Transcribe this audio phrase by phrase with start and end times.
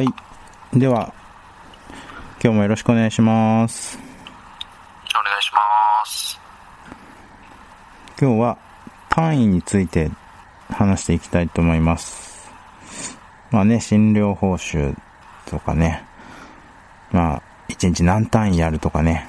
[0.00, 0.78] はい。
[0.78, 1.12] では、
[2.42, 3.98] 今日もよろしくお願いします。
[3.98, 6.40] お願いします。
[8.18, 8.58] 今日は
[9.10, 10.10] 単位について
[10.70, 12.50] 話していきたいと思います。
[13.50, 14.96] まあね、診療報酬
[15.44, 16.02] とかね、
[17.12, 19.28] まあ、一日何単位やるとかね、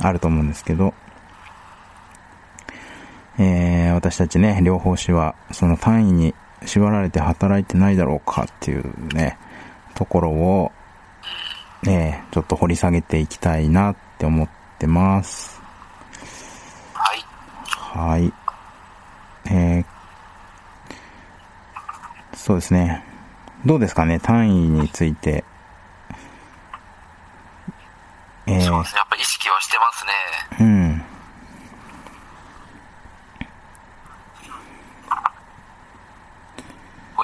[0.00, 0.92] あると思うんですけど、
[3.38, 6.34] えー、私たちね、療法士はその単位に
[6.66, 9.38] 縛られて働いてないだろうかっていうね、
[9.94, 10.72] ところを、
[11.86, 14.48] えー、ちょっと掘り下げていきたいなって思っ
[14.78, 15.60] てます。
[16.92, 17.24] はい。
[17.66, 18.32] はい。
[19.46, 19.84] えー、
[22.36, 23.04] そうですね。
[23.64, 25.44] どうですかね、単位について。
[28.46, 28.98] えー、そうですね。
[28.98, 30.66] やっぱり意識はしてますね。
[30.66, 31.04] うん。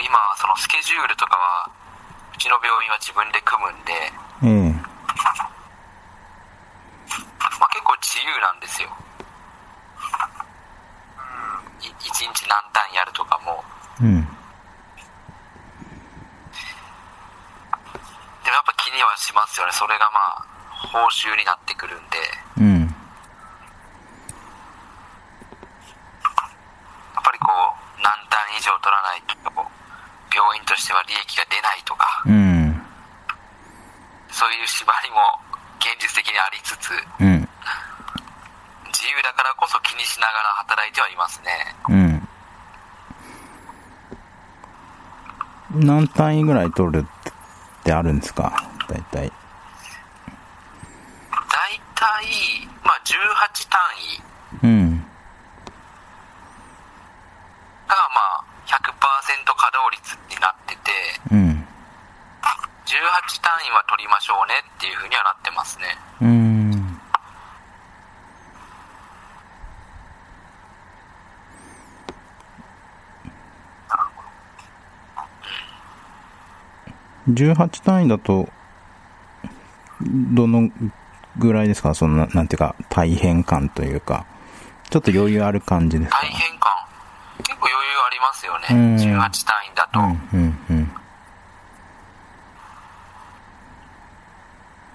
[0.02, 1.79] 今、そのスケジュールとかは、う
[2.40, 3.92] ちの病院は自分で組むんで、
[4.40, 4.72] ええ
[7.60, 8.88] まあ、結構自由なんですよ。
[11.84, 13.62] い一日何単位やるとかも。
[14.00, 14.24] うん。
[14.24, 14.30] で
[18.48, 19.72] もやっぱ気にはしますよね。
[19.72, 20.46] それがまあ、
[20.88, 22.16] 報酬になってくるんで、
[22.56, 22.80] うん。
[22.80, 22.86] や
[27.20, 27.54] っぱりこう、
[28.00, 29.36] 何単位以上取らないと、
[30.32, 32.82] 病院としては利益が出ないとか、うん。
[34.30, 35.16] そういう縛りも
[35.80, 37.48] 現実的にありつつ、うん。
[38.86, 41.74] 自由だからこそ気にしながら働いてはいますね。
[41.88, 42.28] うん。
[45.86, 48.52] 何単位ぐらい取るってあるんですか？
[48.88, 49.32] 大体。
[51.30, 53.80] 大体、まあ18単
[54.62, 54.98] 位うん。
[57.88, 60.92] がまあ100%稼働率になってて、
[61.32, 61.66] うん。
[62.86, 65.96] 18単位は取りましょうねっていうふうにはなってますね。
[66.22, 67.00] うん。
[77.28, 78.48] 18単位だと、
[80.02, 80.70] どの
[81.38, 81.94] ぐらいですか？
[81.94, 84.26] そんな、なんていうか、大変感というか、
[84.88, 86.18] ちょっと余裕ある感じですか？
[86.22, 86.72] 大変感、
[87.44, 88.66] 結構余裕ありますよね。
[88.70, 90.00] うん18単位だと。
[90.00, 90.88] うん、うん、うん。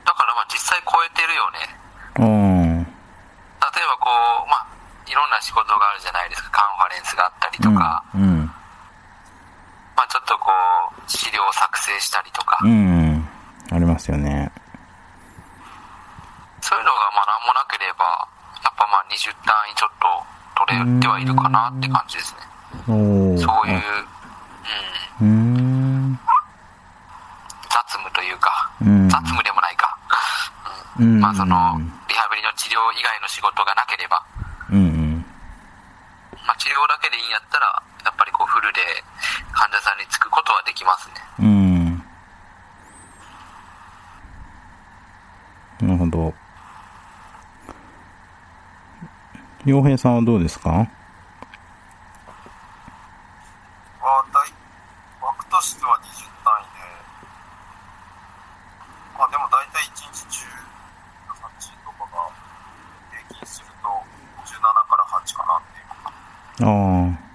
[0.03, 1.59] だからまあ実際超えてるよね。
[2.17, 2.83] うん。
[2.83, 2.85] 例え
[3.87, 4.09] ばこ
[4.45, 4.67] う、まあ、
[5.07, 6.51] いろんな仕事があるじゃないですか。
[6.51, 8.51] カンファレンスがあったりとか、うん。
[9.95, 10.51] まあちょっとこ
[10.91, 13.27] う、資料を作成したりとか、うん。
[13.71, 14.51] ありますよね。
[16.59, 18.27] そういうのがまあ何もなければ、
[18.63, 20.07] やっぱまあ20単位ちょっと
[20.67, 22.39] 取れてはいるかなって感じですね。
[22.87, 23.81] おーそういう、
[25.21, 25.61] うん、うー
[26.11, 26.19] ん。
[27.69, 29.09] 雑務というか、うん。
[29.09, 29.97] 雑務でもないか。
[30.99, 31.19] うん。
[31.19, 34.23] まあその、リハビリの治療以外の仕事がなければ、
[36.75, 38.81] 療だけでいいんやったら、やっぱりこうフルで
[39.53, 41.15] 患者さんにつくことはできますね。
[41.39, 42.03] うん。
[45.87, 46.33] なるほど。
[49.65, 50.69] 洋平さんはどうですか？
[50.69, 50.87] は
[54.29, 54.37] 大
[55.25, 56.85] 枠としては20単位で、
[59.17, 62.29] まあでも大体1日18とかが
[63.09, 63.89] 平均すると
[64.45, 65.89] 17から8かなっていう
[66.61, 66.65] あ。
[66.67, 67.25] あ。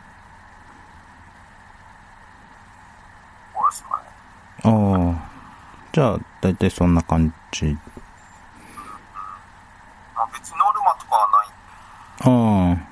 [4.62, 5.30] ああ。
[5.92, 7.76] じゃあ、だいたいそんな感じ。
[10.14, 12.82] まあ別にノルマとかはないんで、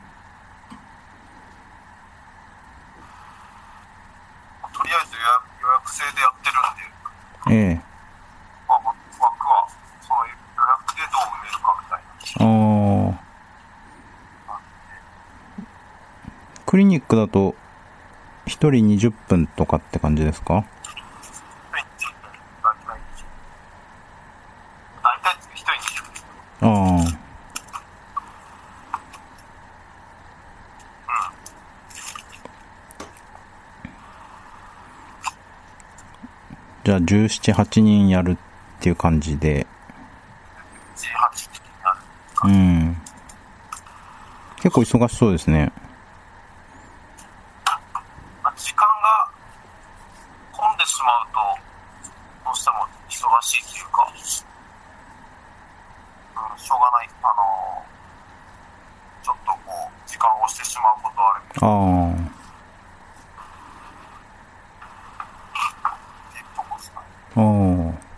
[4.62, 6.82] あとりあえず予約予約制でやってるんで、
[7.44, 7.52] あ。
[7.52, 7.80] ええ。
[8.68, 8.94] まあ、枠
[9.46, 9.68] は
[10.02, 12.02] その予約でどう埋めるかみたい
[12.46, 12.46] な。
[12.46, 12.48] あ
[13.14, 13.28] あ。
[17.08, 17.54] クだと、
[18.46, 20.64] 一人20分とかって感じですか、
[26.60, 26.64] ああ。
[36.84, 38.36] じゃあ、17、8人やるっ
[38.80, 38.92] てい。
[38.92, 39.66] う感じで、
[40.96, 41.98] 18的になる。
[42.44, 42.96] うん。
[44.56, 45.72] 結構忙しそうですね。
[48.42, 49.28] まあ時間が
[50.52, 51.38] 混んでしまうと、
[52.44, 54.18] どうしても忙しいというか、うん、
[56.58, 57.84] しょうがない、あの
[59.24, 61.64] ちょっとこう、時間を押してしまうことはあるってあ
[66.38, 67.06] いうとこですかね。
[67.36, 67.40] あ。
[67.40, 67.42] あ
[68.04, 68.08] あ。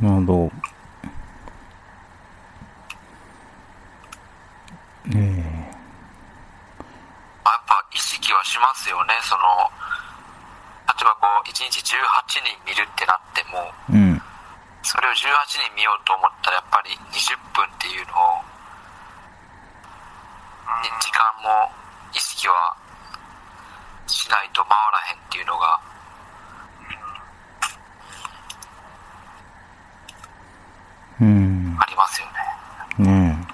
[0.00, 0.50] なるほど。
[5.10, 5.14] ええ
[7.42, 9.42] まあやっぱ意識はしますよね、その、
[10.86, 11.88] 例えばこう、1日18
[12.46, 14.22] 人見るってなっても、うん。
[14.82, 15.16] それを18
[15.66, 18.44] 人見ようと思ったらやっぱり20分っていうのを、
[20.84, 21.72] ね時間も
[22.14, 22.76] 意識は
[24.06, 25.80] しないと回らへんっていうのが、
[31.20, 31.76] うん。
[31.80, 32.26] ありますよ
[33.06, 33.10] ね。
[33.10, 33.48] ねえ。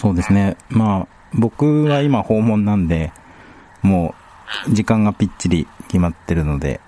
[0.00, 0.56] そうですね。
[0.70, 3.12] まあ、僕は今訪問なんで、
[3.82, 4.14] も
[4.66, 6.80] う、時間がぴっちり決まってるので、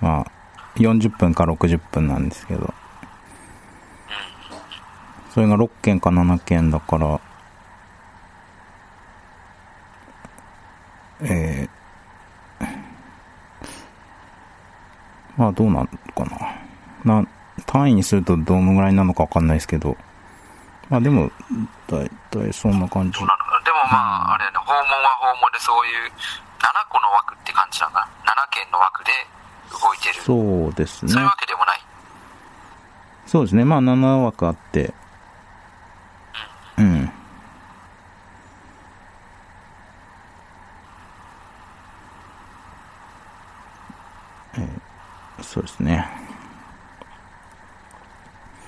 [0.00, 0.26] まあ、
[0.74, 2.74] 40分か60分なんですけど、
[5.32, 7.20] それが6件か7件だから、
[11.20, 12.66] えー、
[15.36, 16.24] まあどうなのか
[17.04, 17.20] な。
[17.22, 17.28] な、
[17.66, 19.96] 単位にするとどのぐらいなのかわかんないですけど、
[20.88, 21.30] まあでも、
[21.88, 23.26] だいたいそんな感じでも
[23.90, 26.12] まあ、あれやね、訪問は訪問でそういう7
[26.90, 28.06] 個の枠って感じなんだ。
[28.24, 29.10] 7件の枠で
[29.72, 30.14] 動いてる。
[30.22, 31.24] そうそうですねいう。
[31.26, 31.80] わけでもない。
[33.26, 33.64] そうですね。
[33.64, 34.92] まあ7枠あって、
[36.78, 37.10] うん。
[44.56, 46.08] えーそうですね。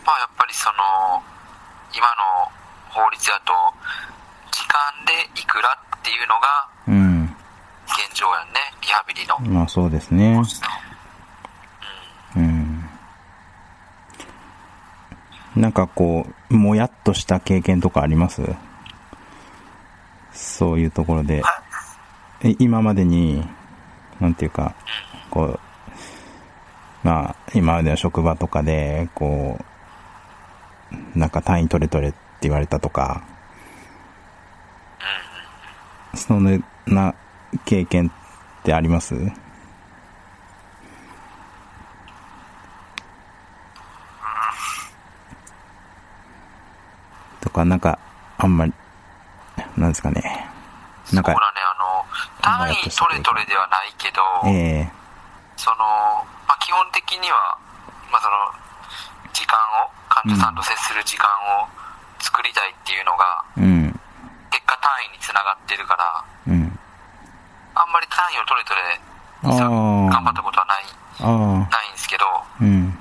[0.04, 1.22] まあやっぱりその、
[1.96, 2.50] 今の
[2.90, 3.52] 法律だと、
[4.52, 7.36] 時間でいくらっていうのがうん。
[7.86, 9.38] 現状やんね、リハビリの。
[9.40, 10.42] まあそうですね。
[12.36, 12.84] うん。
[15.56, 18.42] なんかこう、もやっとした経験とかあります？
[20.32, 21.42] そういうところで。
[22.42, 23.48] え今までに、
[24.20, 24.74] なんていうか、
[25.30, 25.60] こう、
[27.02, 29.64] まあ、今までの職場とかで、こう、
[31.14, 33.22] なんか単位取れ取れって言われたとか、
[36.14, 37.14] そんな
[37.64, 39.14] 経験ってあります？
[47.40, 47.98] とか、なんか、
[48.38, 48.72] あんまり、
[49.76, 50.48] なんですかね。
[51.12, 54.92] なんかそうだね、、あの、単位取れ取れではないけど、ええ
[55.56, 55.76] その、
[56.46, 57.56] まあ、基本的には、
[58.10, 58.36] まあ、その、
[59.32, 61.28] 時間を、患者さんと接する時間
[61.60, 61.68] を
[62.18, 63.92] 作りたいっていうのが、うん、
[64.48, 66.78] 結果単位につながってるから、うん。
[67.76, 68.96] あんまり単位を取れ取れ、
[69.44, 70.88] 頑張ったことはない、
[71.20, 72.96] あないんですけど、あ、うん、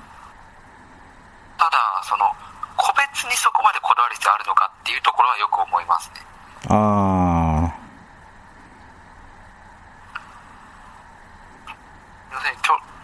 [1.57, 2.27] ただ、その、
[2.75, 6.19] 個別にそこまでこだわる必要あるのかっていうところはよく思いますね。
[6.67, 7.73] ああ、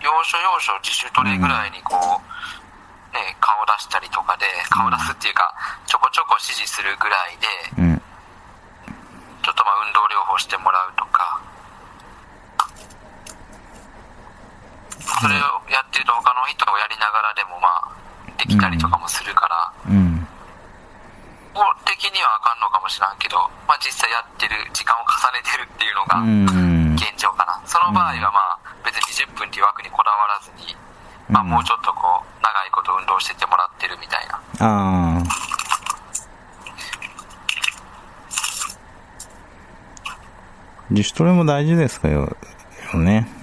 [0.03, 2.60] 要所要所自主トレぐらいにこう、
[3.13, 5.53] ね、顔出したりとかで、顔出すっていうか、
[5.85, 7.47] ちょこちょこ指示するぐらいで、
[7.83, 8.01] うん、
[9.43, 11.39] ちょっとまあ運動療法してもらうとか、
[15.21, 17.91] それをやってると他の人をやりながらでもまあ、
[18.37, 20.27] できたりとかもするから、うん、
[21.53, 23.37] 法的にはあかんのかもしらんけど、
[23.67, 27.61] まあ実際やってる、時間を重ねてるっていうのがうん、現状かな。
[27.67, 30.75] その場合はまあ、別に20分っていう枠にこだわらずに、
[31.31, 34.35] まあもうちょっとこう、長いこと運動しててもらってるみたいな。
[34.59, 35.23] ああ。
[40.89, 42.35] 自主トレも大事ですかよ、
[42.93, 43.40] よね。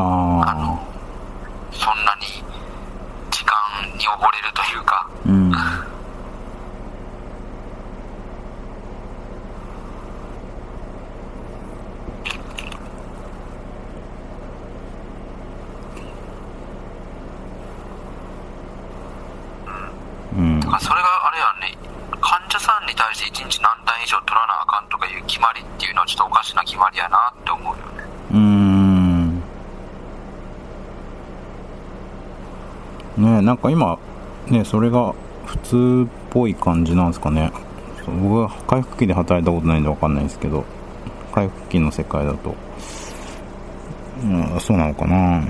[0.00, 0.80] あの
[1.72, 2.42] そんなに
[3.30, 3.54] 時間
[3.96, 5.52] に溺れるというか、うん。
[33.44, 33.98] なんか今、
[34.48, 37.52] ね、それが普通っぽい感じなんですかね。
[38.22, 40.64] 僕は回復期で働いたことないんでわかんないですけど、
[41.32, 42.54] 回復期の世界だと、
[44.22, 45.42] うん、そうなのかな。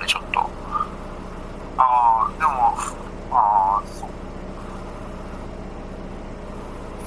[0.00, 0.40] ねちょっと。
[1.78, 2.74] ああでも
[3.30, 4.08] ああそう。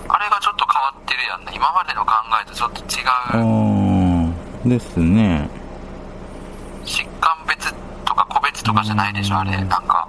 [0.08, 1.52] あれがちょっと変わってるやんね。
[1.56, 2.86] 今までの考えとちょっと違
[4.66, 4.70] う。
[4.70, 5.50] ですね。
[6.86, 7.74] 疾患別
[8.06, 9.52] とか個別とかじゃないでしょあれ。
[9.52, 10.08] なんか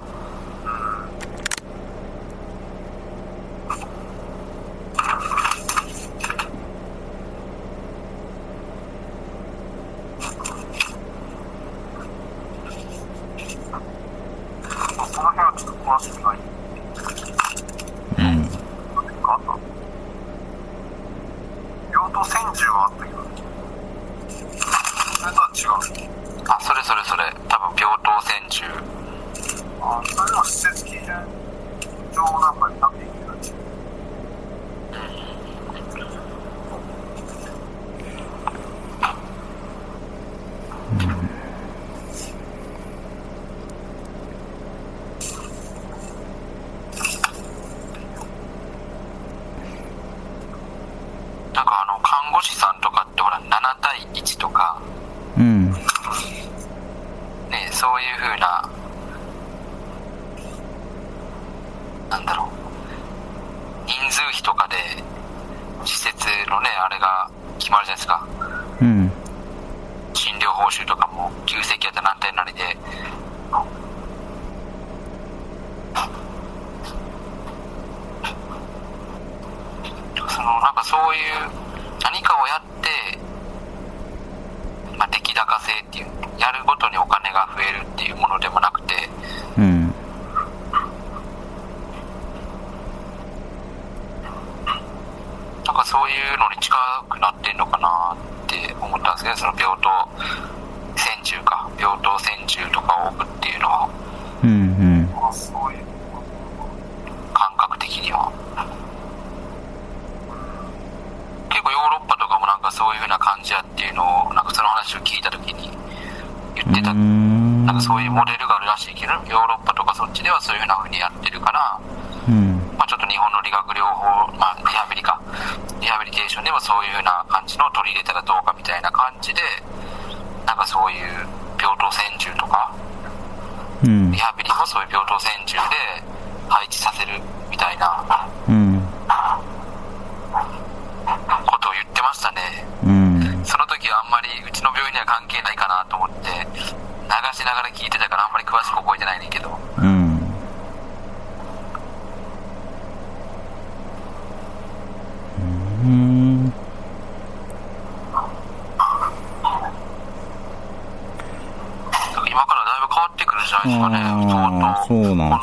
[165.12, 165.38] うなんあ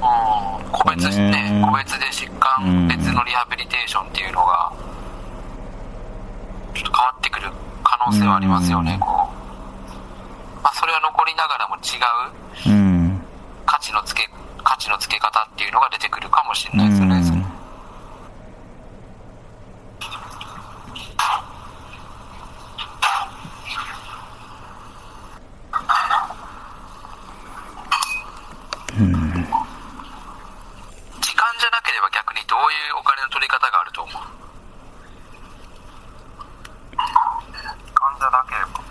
[0.00, 4.72] の、うん、個別ね、ね個別で疾患別のリハビリテーションっていうのが、
[6.74, 7.50] ちょっと変わってくる
[7.82, 10.62] 可能性はありますよね、こう。
[10.62, 11.96] まあ、それは残りながらも違
[12.68, 13.20] う、うん、
[13.64, 14.28] 価値のつけ、
[14.62, 17.35] 価値の付け方っていうのが出てくるかもしれないですよね、
[31.96, 34.22] れば逆にどういうお金の取り方があると思う？
[36.96, 38.84] 患者なければ。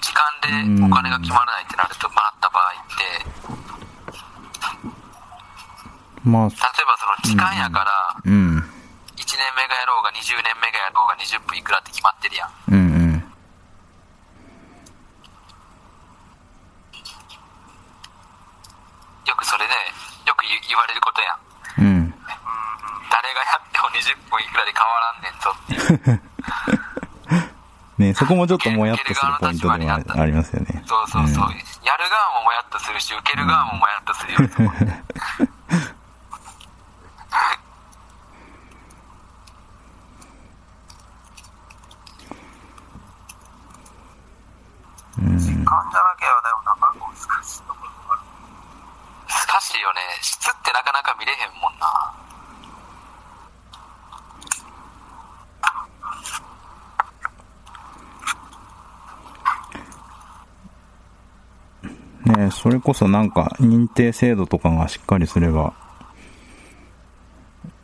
[0.00, 0.20] 時間
[0.78, 3.24] でお金が決まらないってなると、もらった場合って、
[6.28, 8.58] まあ、例えばその時間やから、うん。
[9.16, 12.50] 1年目がやろうが20年目がやろうが20分いくらって決まってるやん。
[12.68, 12.80] うんう
[13.16, 13.24] ん。
[19.26, 19.72] よくそれで、
[20.26, 21.86] よく言言われることやん。
[21.86, 22.14] うん。
[23.10, 26.20] 誰がやっても20分いくらで変わらんねんぞっていう。
[28.10, 30.82] ねそこもちょっともやっとするポイントでもあありますよね。
[30.86, 31.48] そうそうそう。
[31.48, 31.50] ん
[31.84, 34.48] やる側ももやっとするし、受ける側ももやっとするよね。
[45.64, 47.83] 患者なければでもなかなか難しいところがある。
[47.83, 47.83] 難
[49.74, 50.00] しいよね。
[50.22, 52.14] 質ってなかなか見れへんもんな。
[62.46, 65.74] ねそれこそなんか認定制度とかがしっかりすれば、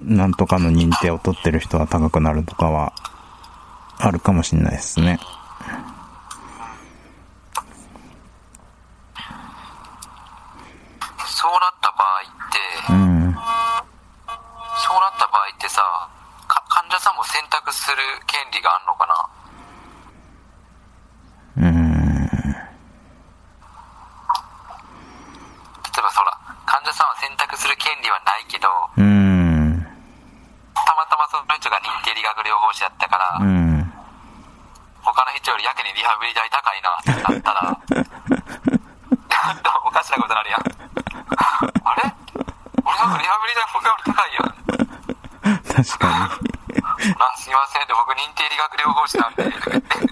[0.00, 2.92] なんとかの認定を取ってる人は高くなるとかは、
[3.98, 5.18] あるかもしれないですね。
[11.40, 12.61] そうなった場合って、
[12.92, 13.33] うん。
[14.76, 15.81] そうなった場合ってさ、
[16.48, 19.16] か患者さんも選択する権利があるのかな
[21.64, 22.29] うん。
[22.29, 22.29] 例
[25.96, 29.81] えばそら、患者さんは選択する権利はないけど、うん。
[30.74, 33.81] たまたまその人が認定理学療法士だったから、うん。
[35.00, 37.81] 他の人よりやけにリハビリ代高いなってなったら、
[39.88, 40.61] おかしなことになるやん。
[41.40, 42.03] あれ
[42.85, 45.62] 俺なんかリハビリ代他より高いやん。
[45.64, 46.31] 確か
[47.18, 49.98] あ、すいませんで、僕認定理学療法士なんで、とか言って。
[49.98, 50.07] いや、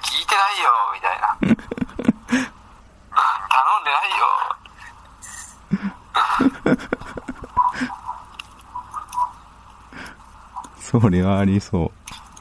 [0.00, 1.36] 聞いてないよ、みたいな。
[3.48, 4.26] 頼んでないよ。
[10.87, 10.87] に。
[11.00, 11.92] それはありそ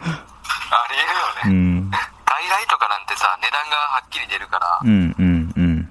[0.01, 0.97] あり
[1.45, 1.51] えう。
[1.51, 1.59] うるよね。
[1.81, 1.91] ん。
[1.91, 1.97] 外
[2.49, 5.89] 来とかなんてさ、値段がはっきり出るから、うん、うん、うん。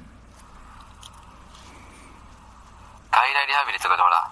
[3.10, 4.30] 外来リハビリとかでほら、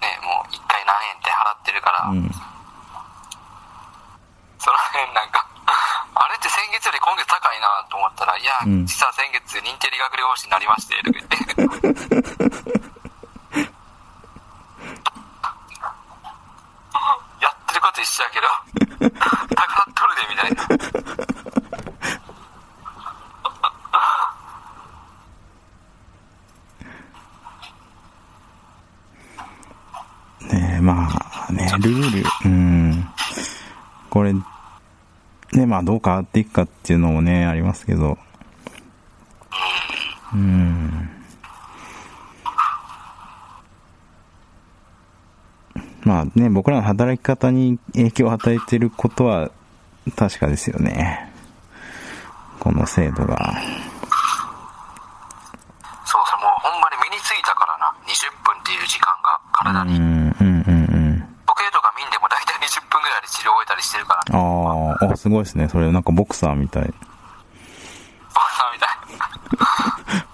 [0.00, 2.30] ね、もう一回何円って払ってるから、うん。
[4.58, 5.46] その辺なんか、
[6.14, 12.89] あれって先月より今月高いなと思ったら、いや、うん実は先月認定理学療法士になりまして、とか言って。
[17.90, 18.46] やってること一緒やけど、
[19.00, 20.68] 高なっとるで、みたいな。
[30.52, 31.08] ねえ、ま
[31.48, 33.08] あ、ね、ルール、うん。
[34.08, 38.18] これ、ね、まあ、どう変わっていくかっていうのもね、ありますけど。
[40.32, 41.19] うん。
[46.02, 49.50] まあね、僕らの働き方に影響を与えていることは
[50.16, 51.30] 確かですよね。
[52.58, 53.36] この制度が。
[56.04, 57.94] そうそう、もうほんまに身についたからな。
[58.06, 59.96] 20分っていう時間が体に。
[59.96, 61.24] うん、うん、うん、うん。
[61.46, 65.68] 時計とか見んでも大体20分ぐらいで治療終えたりしてるから、ね、ああ、あ、すごいですね。
[65.68, 66.84] それ、なんかボクサーみたい。
[66.84, 66.94] ボク
[68.54, 70.30] サーみたいな。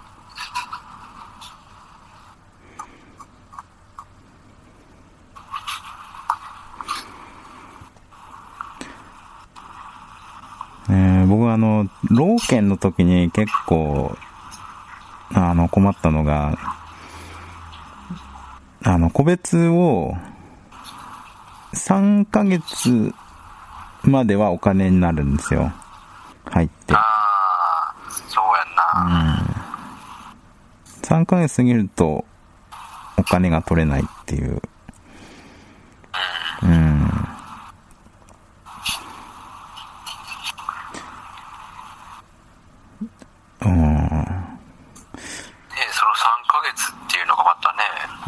[10.88, 14.16] えー僕はあの、老犬の時に結構、
[15.34, 16.58] あの、困ったのが、
[18.82, 20.14] あの、個別を、
[21.74, 23.12] 3ヶ月
[24.04, 25.72] まではお金になるんですよ。
[26.44, 26.98] 入ってあ。
[26.98, 27.94] あ、
[28.28, 29.66] そうやんな。
[31.02, 32.24] 3ヶ月過ぎると、
[33.16, 34.62] お金が取れないっていう。
[36.62, 36.95] うん。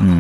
[0.01, 0.07] うん。
[0.07, 0.13] で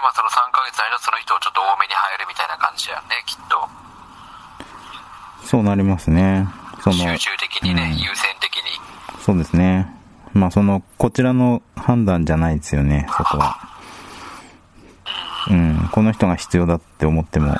[0.00, 3.68] もその3ヶ月のその人をちょっと多めに入るみたいな感じやねきっと。
[5.46, 6.48] そうなりますね。
[6.82, 8.62] その集中的にね、うん、優先的に。
[9.20, 9.94] そうですね。
[10.32, 13.58] まあそのこちらの判断じゃないですよねそこは。
[15.50, 15.88] うん。
[15.92, 17.56] この人が必要だって思っても。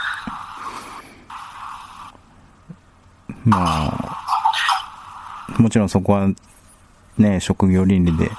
[3.44, 6.28] まあ、もちろんそこは
[7.18, 8.30] ね、職業倫理で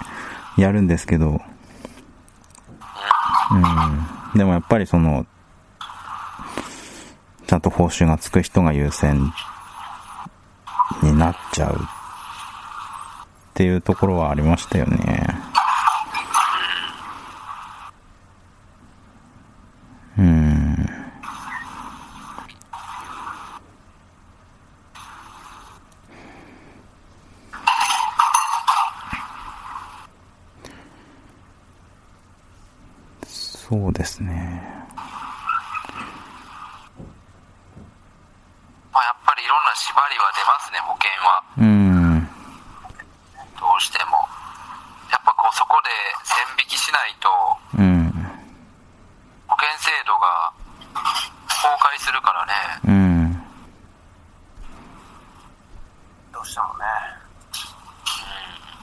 [0.58, 1.42] やるんですけど、
[3.52, 3.58] う
[4.36, 5.26] ん、でもやっぱりその、
[7.48, 9.34] ちゃんと報酬がつく人が優先
[11.04, 15.52] になっちゃうっていうところはありましたよね。
[20.18, 20.52] うん。
[33.72, 34.28] そうですね。
[38.92, 41.42] まあやっぱりいろんな縛りは出ますね、保険は。
[41.56, 42.28] うん。
[43.58, 44.28] どうしても。
[45.10, 45.90] やっぱこうそこで
[46.28, 47.30] 線引きしないと、
[47.80, 48.12] うん。
[49.48, 50.52] 保険制度が
[51.48, 52.52] 崩壊するからね。
[52.84, 53.32] うん。
[56.34, 56.84] どうしてもね。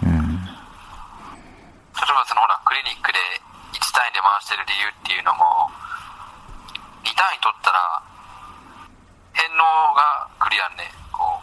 [0.05, 0.45] うん。
[0.47, 3.19] 例えばそのほら、クリニックで
[3.73, 5.71] 1単位で回してる理由っていうのも、
[7.05, 8.03] 2単位取ったら、
[9.33, 10.91] 返納がクリアんね。
[11.13, 11.41] こ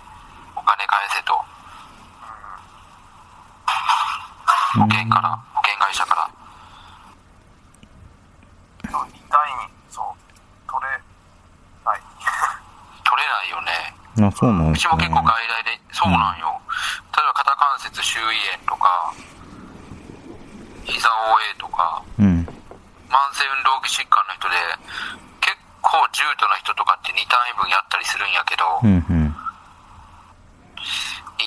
[0.56, 1.34] う、お金返せと。
[4.76, 6.30] 保険から、保険会社から。
[8.92, 10.06] そう2単位に、そう、
[10.68, 10.90] 取れ
[11.86, 12.02] ない。
[13.04, 14.28] 取れないよね。
[14.28, 14.78] あ、そう。
[14.78, 16.60] ちも結構外来で、そうなんよ。
[17.16, 19.14] 例えば肩関節周囲炎とか、
[20.84, 22.44] 膝 OA とか、うん。
[23.10, 24.56] 慢性運動器疾患の人で、
[25.42, 29.36] 結構重度な人とかって2単位分やったりするんやけど、う2んうん。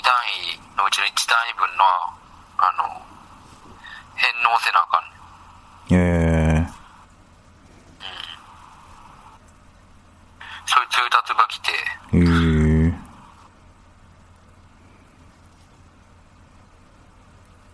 [0.08, 0.14] 単
[0.56, 1.84] 位のうちの1単位分の、
[2.56, 2.84] あの、
[4.16, 6.64] 返納せなあかんねん。
[6.64, 6.68] え
[10.64, 12.18] そういう通達が来て、ー。
[12.18, 12.94] えー。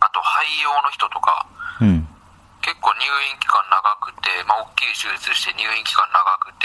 [0.00, 1.46] あと肺用の人とか、
[1.84, 2.08] うん。
[2.64, 6.64] 結構入院期間長くて、まあ、大きい手術して入院期間長くて、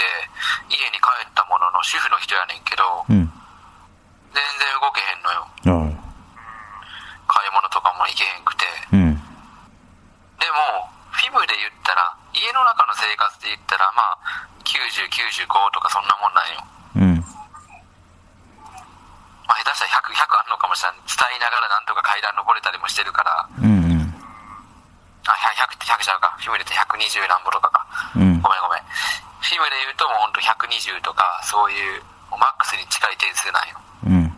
[0.72, 3.28] 家に帰ったものの主婦の人やねんけど、うん。
[4.32, 5.44] 全然動けへんのよ。
[5.44, 5.92] あ
[7.28, 8.64] 買い物とかも行けへんくて。
[8.92, 9.14] うん。
[10.40, 14.16] でも、フィムで言ったら、家の中の生活で言ったら、まあ、
[14.64, 16.64] 90、95とかそんなもんなんよ。
[16.96, 17.24] うん。
[19.44, 21.04] まあ、下手したら100、100あんのかもしれない。
[21.04, 23.89] 伝えながらなんとか階段登れたりもしてるから、うん。
[25.30, 25.38] うん。
[25.38, 26.34] あ、100って100ちゃうか。
[26.42, 27.86] フィムで言って120何ぼとかか。
[28.16, 28.82] うんごめんごめん。
[29.40, 33.78] フィムで言うともうほんと120とか、そういう、マックスに近い点数なんよ。
[34.06, 34.36] うん。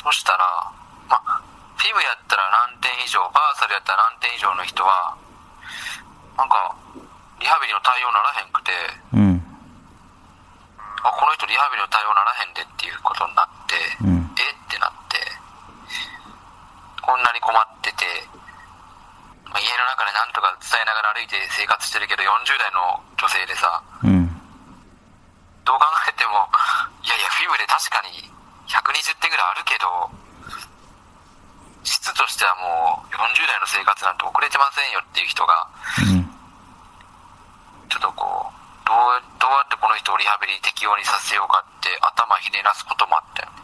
[0.00, 0.44] そしたら、
[1.08, 1.40] まあ、
[1.76, 5.16] フィムやったら何点以上、バーサルやったら何点以上の人は、
[6.36, 6.74] なんか、
[7.40, 8.72] リハビリの対応ならへんくて、
[9.12, 9.42] うん。
[11.02, 15.09] あ、この人リハビリの対応ならへんでっていうことになって、うんえってなって、
[17.10, 18.06] こんなに困ってて、
[19.50, 24.30] まあ、家の中でなんとか伝えながら歩いて生活してるけど、40代の女性でさ、うん。
[25.66, 26.46] どう考えても、
[27.02, 28.30] いやいや、フィムで確かに
[28.70, 30.06] 120点ぐらいあるけど、
[31.82, 35.66] 質としてはもう40代の生活なんて遅れてませんよっていう人が、
[35.98, 36.22] うん。
[37.90, 43.58] ちょっとこう、どう、どうやってこの人をリハビリ適用にさせようかって頭ひねらすこともあったよね。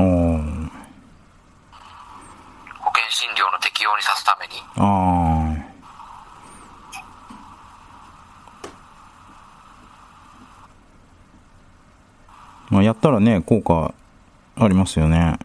[0.00, 0.86] ー。
[2.86, 4.54] 保険診療の適用にさすために。
[4.76, 5.54] あ。
[12.68, 13.94] まあ、やったらね、効果
[14.58, 15.16] ありますよね。
[15.16, 15.38] だか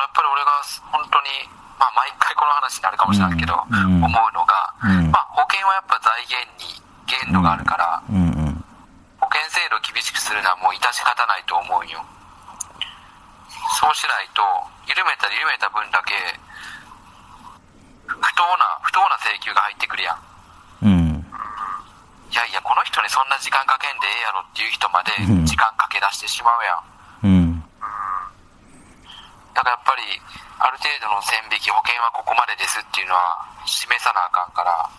[0.00, 0.50] やっぱり俺が
[0.88, 1.28] 本当に、
[1.78, 8.64] まあ毎回この話になるかもしれないけど、うんうん思うのが、うんまあ保険はやっぱ財源に限度があるから、うんうん。
[9.20, 12.00] 保険制度を厳しくするのはもう致し方ないと思うんよ。
[13.76, 14.42] そうしないと、
[14.88, 16.14] 緩めたら緩めた分だけ、
[18.08, 20.18] 不当な、不当な請求が入ってくるやん。
[20.82, 21.24] うん。
[22.30, 26.78] いやいや、この人にそんな時間かけんでええやろっていう人までうん時間かけ出してしまうや
[27.30, 27.32] ん。
[27.32, 27.64] うん。
[29.54, 30.02] だからやっぱり、
[30.58, 34.90] ある程度の線引き、保険はここまでですっていうのは示さなあかんから、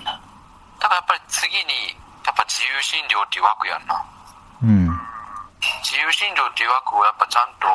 [0.00, 4.00] だからやっぱり次に、やっぱ自由診療っていう枠やんな。
[4.62, 4.88] うん。
[5.82, 7.66] 自由診療っていう枠をやっぱちゃんと、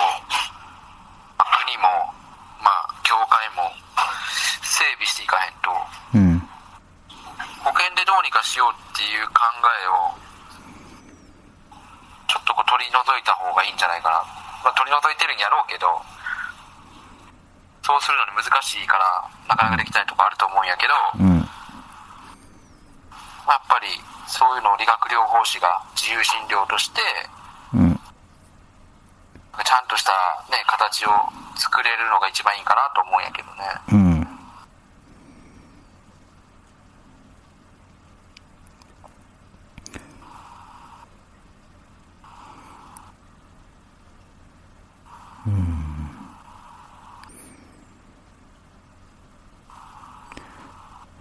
[1.38, 2.16] まあ国国も、
[2.64, 3.68] まあ、教会も
[4.64, 5.68] 整備していかへんと、
[6.16, 6.40] うん。
[7.60, 10.16] 保険でどうにかしようっていう考えを、
[12.32, 14.24] ちょっとこう取り除いた方がいいんじゃないかな。
[14.64, 15.92] まあ、取り除いてるんやろうけど、
[17.88, 21.40] そうするのに難しいから、なかなかできないとこあると思うんやけど、うん。
[23.48, 23.88] まあやっぱり
[24.28, 27.00] そういうのを理学療法士が自由診療として、
[27.74, 27.96] うん。
[29.64, 30.12] ちゃんとした、
[30.52, 33.64] ね、形を作れるのが一番いいかなと思うんやけどね。
[33.88, 34.28] うん。
[45.48, 45.78] うん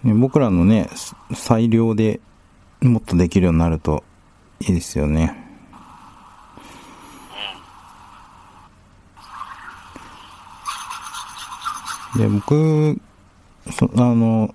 [0.06, 0.88] ね僕らのね、
[1.34, 2.20] 裁量で
[2.80, 4.04] もっとできるようになると
[4.60, 5.36] いいですよね。
[12.16, 13.00] で、僕、
[13.72, 14.54] そあの、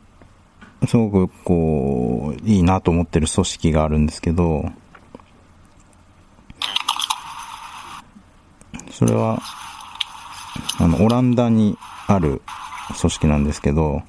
[0.88, 4.66] すごくこう、いいなと思ってる組織があるんですけど、
[8.90, 9.42] それは、
[10.80, 12.42] あの、オランダにある
[13.00, 14.02] 組織なんですけど、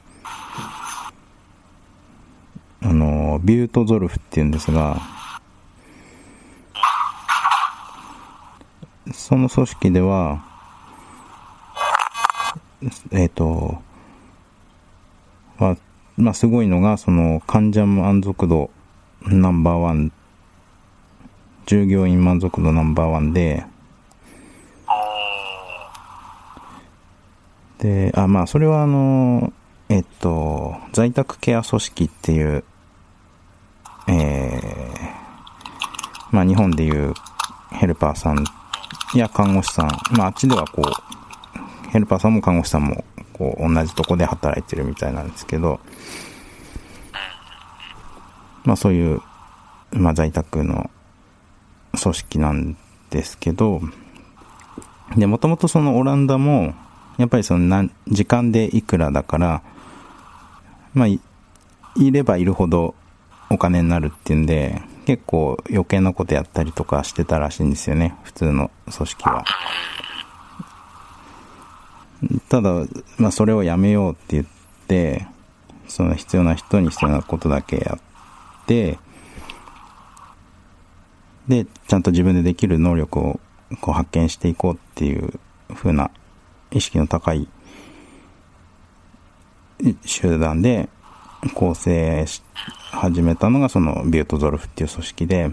[2.85, 5.01] あの、ビュートゾルフっていうんですが、
[9.13, 10.45] その組織では、
[13.13, 13.81] えっ、と、
[15.59, 15.77] まあ、
[16.17, 18.71] まあ、すごいのが、その、患者満足度
[19.23, 20.13] ナンバーワン、
[21.67, 23.65] 従業員満足度ナンバーワンで、
[27.79, 29.53] で、あ、まあ、それはあの、
[29.89, 32.65] えっと、在宅ケア組織っていう、
[34.13, 37.15] えー、まあ、日本でいう
[37.71, 38.45] ヘルパーさん
[39.15, 45.81] や看護師さん、まあ、あっちではこう、ヘルパーさんも看護師さんも、こう、同じとこで働いてるみたいなんですけど、
[48.65, 49.21] まあ、そういう、
[49.93, 50.91] まあ、在宅の
[52.01, 52.77] 組織なん
[53.11, 53.81] ですけど、
[55.17, 56.75] で、もともとそのオランダも、
[57.19, 59.63] やっぱりその何、時間でいくらだから、
[60.95, 61.21] まあ、い
[61.97, 62.95] ればいるほど
[63.53, 69.45] お金になるっていうんで、結構余計なことやったりとかしてたらしいんですよね、普通の組織は。
[72.49, 72.71] ただ、
[73.19, 74.47] まあそれをやめようって言っ
[74.87, 75.27] て、
[75.87, 78.99] その必要な人に必要なことだけやって、
[81.47, 83.41] で、ちゃんと自分でできる能力を
[83.81, 85.39] こう発見していこうっていう
[85.75, 86.11] 風な
[86.71, 87.49] 意識の高い
[90.05, 90.89] 集団で
[91.55, 92.43] 構成し
[92.93, 95.51] 始めたのがそのビュートゾルフっていう組織で、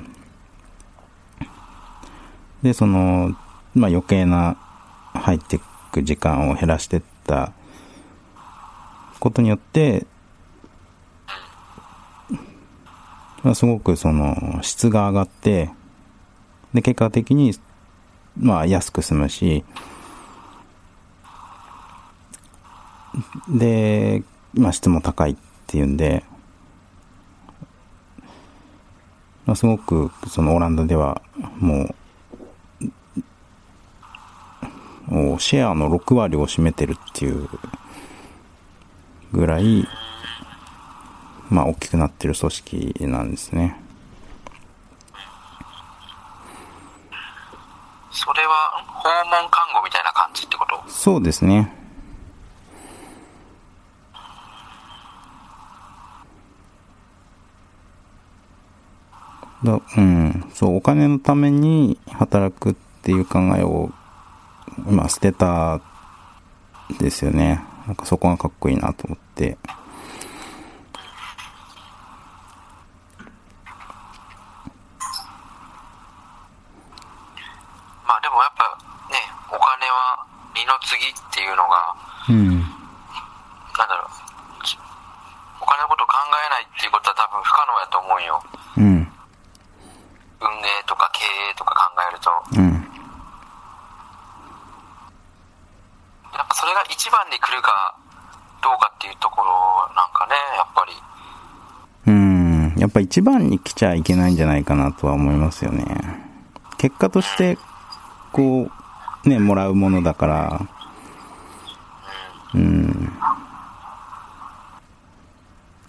[2.62, 3.36] で、その、
[3.73, 4.58] まあ余計な
[5.13, 5.60] 入ってい
[5.91, 7.54] く時間を減らしてった
[9.19, 10.06] ことによって、
[13.41, 15.69] まあ、すごくその質が上がって、
[16.73, 17.54] で、結果的に、
[18.38, 19.63] まあ安く済むし、
[23.47, 24.23] で、
[24.54, 25.32] まあ質も高い。
[25.32, 25.36] っ
[25.71, 26.23] ていうんで、
[29.45, 31.21] まあ、すごくそのオランダでは
[31.60, 31.93] も
[35.10, 37.47] う、もうシェアの6割を占めてるっていう
[39.32, 39.88] ぐらい、
[41.49, 43.79] まあ大きくなってる組織なんですね。
[48.12, 48.53] それは
[48.86, 50.84] 訪問看護みたいな感じってこと？
[50.89, 51.79] そうですね。
[59.69, 63.91] だうん、そう、お金のために働くっていう考えを、
[64.88, 65.79] 今、捨てた
[66.99, 67.63] ですよね。
[67.86, 69.58] なんかそこがかっこいいなと思って。
[78.08, 78.63] まあでもやっぱ
[79.12, 79.17] ね、
[79.49, 81.95] お金は二の次っていうのが、
[82.29, 82.49] うん。
[82.49, 82.65] なん
[83.88, 84.10] だろう、
[85.62, 86.13] お金のことを考
[86.47, 88.43] えないっていうことは多分不可能やと思うよ。
[88.77, 89.12] うん。
[90.41, 92.32] 運営とか経営とか考えると。
[92.55, 92.73] うん。
[96.34, 97.95] やっぱそれが一番に来るか
[98.63, 99.51] どうかっていうところ
[99.95, 100.93] なんかね、やっぱり。
[102.08, 102.75] うん。
[102.77, 105.84] やっぱ一番に来ちゃいけないんじゃないかなとは思いますよね。
[106.78, 107.58] 結果として、
[108.32, 108.69] こ
[109.26, 110.67] う、ね、もらうものだから、
[112.54, 113.12] うん。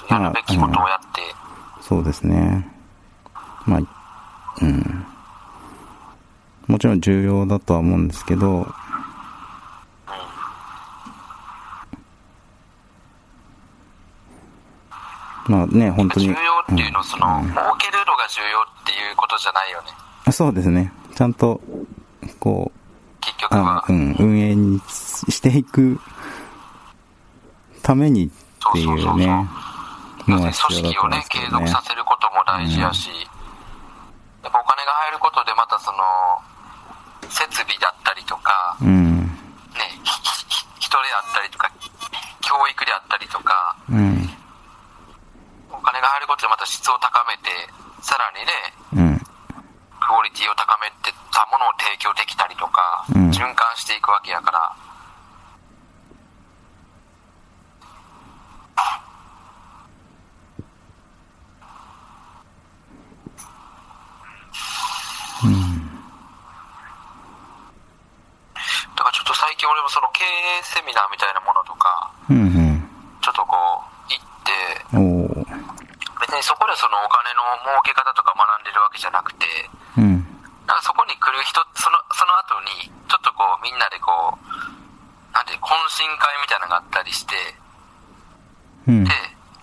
[0.09, 1.21] やるべきことをやって、
[1.83, 2.67] そうですね。
[3.67, 3.81] まあ、
[4.63, 5.07] うん。
[6.69, 8.67] もちろん重要だとは思うんですけど、
[15.51, 16.27] まあね、本当に。
[16.27, 20.33] 重要っていうの、その、うん儲けるのが重要っていうことじゃないよね。
[20.33, 20.93] そうですね。
[21.17, 21.61] ちゃんと、
[22.39, 23.85] こう、結局あは。
[23.89, 25.99] うん、運営にしていく
[27.83, 28.31] ためにっ
[28.73, 29.27] ていうね、
[30.29, 31.83] のが組織をね継続さ。
[31.85, 35.99] せることも大事やし、やっぱお金が入ることでまたその、
[37.29, 39.29] 設備だったりとか、うん、ね、
[40.79, 41.69] 人であったりとか、
[42.41, 44.31] 教育であったりとか、うん、
[45.81, 47.49] お金が入ることでまた質を高めて、
[48.05, 48.53] さらにね、
[48.93, 49.25] うん、ク
[50.13, 53.31] オリティを高めてたものを提供できたりとか、うん。
[53.31, 54.77] 循環していくわけやから、
[68.97, 72.85] だからちょっと最近俺もその経営セミナーみたいなものとか、うん、
[73.23, 75.30] ちょっとこう、行って、
[76.37, 79.47] にそこでそのお金の儲け方とか学んでるわけじゃなくて、
[79.97, 80.23] うん、
[80.71, 84.39] なんかそこに来る人、その、その後に、ちょっとこう、みんなでこう、
[85.35, 87.35] なんて懇親会みたいなのがあったりして、
[88.87, 89.05] うん。
[89.05, 89.11] で、、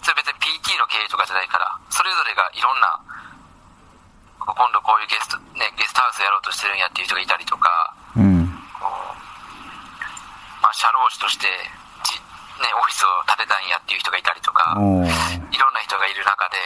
[0.04, 3.00] それ別に PT の経営とかじゃないから、それぞれがいろんな、
[4.44, 8.48] 今度こういうゲスト、ね、ゲストハウスやろうとしてるんやっていう人がいたりとか、うん、
[8.80, 8.92] こう、
[10.64, 11.87] まあ、社労士として、じ
[12.58, 16.58] ね、オフィスを建てたんやっていう人がいたりとか、いろんな人がいる中で、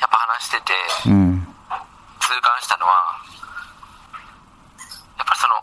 [0.00, 0.74] やっぱ話してて、
[1.06, 1.46] うん、
[2.20, 3.16] 痛感したのは、
[5.16, 5.54] やっぱりその、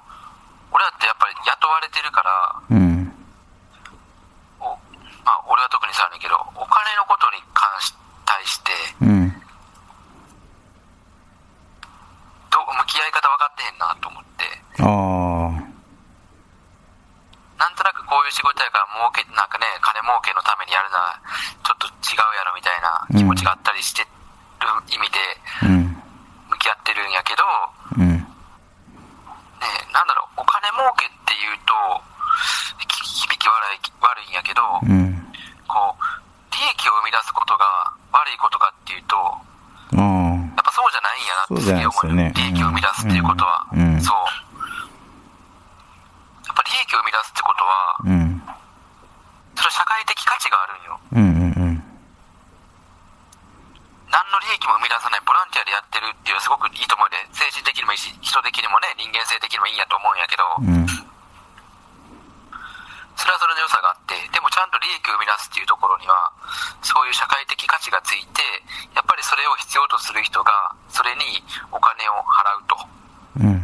[0.71, 3.13] 俺だってやっぱり雇われてるから、うん、
[4.60, 4.65] お
[5.23, 7.93] まあ、俺は特にそうやねんけど、お金のことに関し
[8.25, 9.30] 対して、うん、
[12.49, 14.45] どう向き合い方分かってへんなと思って、
[14.80, 15.71] あー
[17.60, 21.15] なんとなくこういう仕事やから儲け、なんかね、金儲けのためにやるのは、
[21.63, 24.10] ちょっと違うやろみたいな気持ちがあったりしてる
[24.91, 25.24] 意味で、
[25.63, 27.43] 向き合ってるんやけど、
[27.95, 28.28] うん、ね、
[29.95, 31.71] なんだろう、お金儲けっていうと、
[32.84, 35.15] 響き悪い悪いんやけど、うん、
[35.67, 36.04] こう、
[36.52, 37.65] 利益を生み出すことが
[38.12, 39.15] 悪いことかっていうと、
[39.95, 44.15] やっぱそうじゃないんやなってそうじゃないですよね利益を生み出すっていうことは、うんうんそう。
[46.47, 48.41] やっぱ利益を生み出すってことは、ーうん、
[49.56, 50.50] それは社会的価値
[51.12, 51.56] があるんよ。
[51.56, 51.84] うん、うん、
[54.12, 60.88] 何の利益も生み出さないボランティアでやってるっていうのはすごくいいと思うで、精神的にもいいし、人的にもね、人間性的にもいいんやと思うんやけど、うん、
[63.15, 66.32] それはそれの良さがあって、でもちゃんと利益を生み出すっていうところには、
[66.82, 68.41] そういう社会的価値がついて、
[68.95, 71.39] やっぱりそれを必要とする人が、それに
[71.71, 72.76] お金を払うと。
[73.39, 73.62] うん、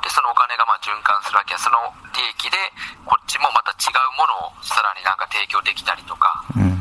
[0.00, 1.76] で、そのお金がまあ循環するわけや、その
[2.14, 2.56] 利益で、
[3.04, 6.76] こっちもまた違うものをさらになんか提供できたりとか、うん、も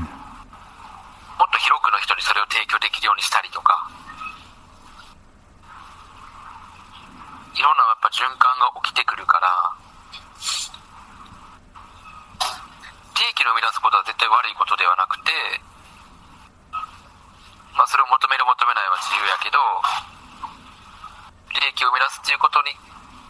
[1.47, 3.87] っと広くの人にそれを提供できるようにしたりとか、
[7.55, 9.47] いろんなやっぱ循環が起きてくるから、
[13.15, 15.31] 利益の生み出すことは絶対悪いことではなくて、
[17.75, 19.55] まあそれを求める求めないは自由やけど、
[21.55, 22.75] 利益を生み出すっていうことに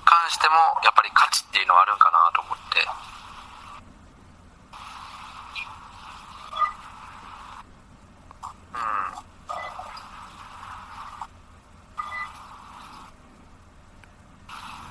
[0.06, 2.64] 関しても、やっぱり価値っていうのはあるんかなと思って。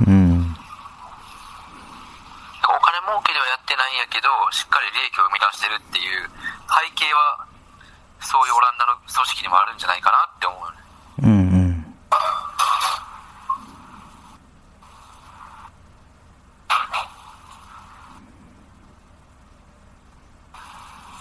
[0.01, 0.17] うん、お
[2.81, 6.29] 金儲けではやってないんやけど、しっかり利益を生み出してっていう
[6.67, 7.47] 背景は、
[8.21, 10.79] そういうオランダの組織にもあるんじゃないかなって思う。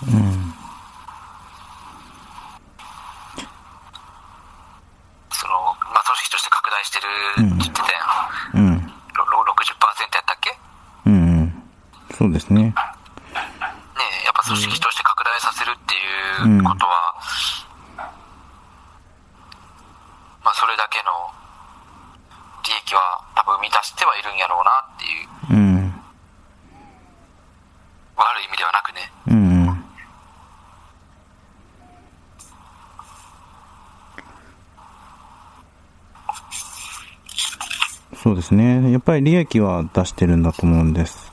[0.08, 0.53] うん、
[5.32, 5.53] その、
[5.91, 7.03] まあ、組織として拡大してる
[7.34, 8.68] って言ってたやん。
[8.68, 10.58] うん、ろろ60%やったっけね
[11.05, 11.64] うん、
[12.16, 12.74] そうですね。
[12.74, 17.16] えやっぱ組織として拡大させるっていうことは、
[20.43, 21.12] まあ、それだけの
[22.64, 25.93] 利益は多分生み出してはいるんやろうなっていう、うん、
[28.16, 29.12] 悪い意味ではなくね。
[29.28, 29.84] うん、
[38.22, 38.91] そうですね。
[38.91, 41.32] やっぱり利益は出してるんだと思うんです。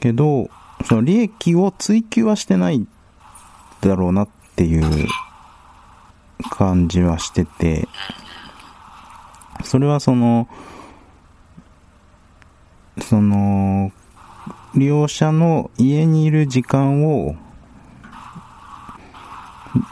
[0.00, 0.50] けど、
[0.84, 2.86] その利益を追求はしてない
[3.80, 5.08] だろうなっていう
[6.50, 7.88] 感じはしてて、
[9.70, 10.48] それはその、
[13.00, 13.92] その、
[14.74, 17.36] 利用者の家にいる時間を、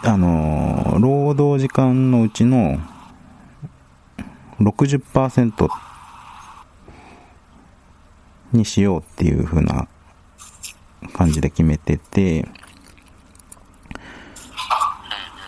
[0.02, 2.80] あの、労働時間のうちの
[4.58, 5.68] 60%
[8.52, 9.86] にしようっていう風な
[11.12, 12.48] 感じで決めてて、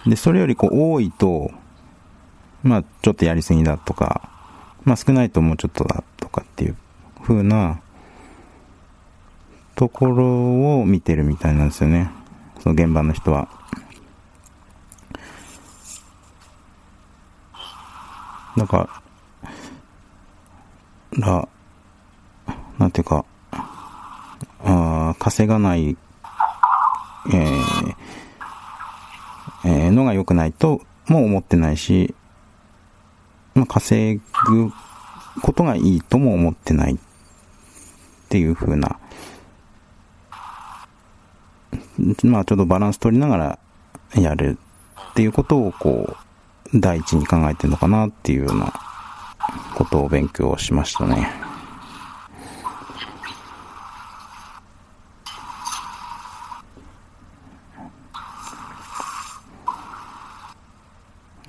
[0.06, 1.50] で、それよりこう多いと、
[2.62, 4.28] まあちょっとやりすぎだとか、
[4.84, 6.76] まあ少ないともうちょっとだとかっていう
[7.22, 7.80] 風な
[9.74, 12.10] ところを見てるみたいなんですよね。
[12.60, 13.48] その現場の人は。
[18.56, 19.02] だか
[21.12, 21.48] ら、
[22.78, 23.24] なんていうか、
[24.62, 25.96] あ稼がない、
[27.26, 27.96] えー
[29.64, 32.14] えーのが良くないとも思ってないし、
[33.60, 34.72] まあ、稼ぐ
[35.42, 36.98] ことがいいとも思ってないっ
[38.30, 38.98] ていう風な、
[42.24, 43.58] まあちょっとバランス取りながら
[44.14, 44.58] やる
[45.10, 46.16] っていうことをこ
[46.72, 48.72] う、第一に考えてるのかなっていうような
[49.74, 51.30] ことを勉強しましたね。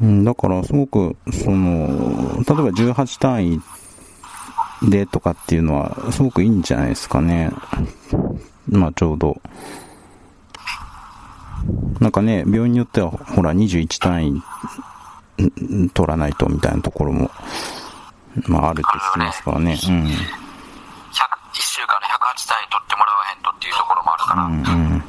[0.01, 3.61] うん、だからすごく、その、例えば18単位
[4.89, 7.51] でとかっていうのはすごくいいんじゃないですかね。
[8.67, 9.39] まあちょうど。
[11.99, 17.29] なんかね、病院によってはほら21単位ん取らないとみたいなところも、
[18.47, 19.73] まああるって聞きますからね。
[19.73, 19.81] 100
[21.53, 24.53] 1週間の108単位取ってもらわへんとっていうところもあるから、うん。
[24.53, 25.03] うんうん。